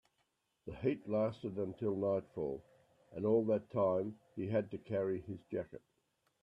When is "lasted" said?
1.07-1.57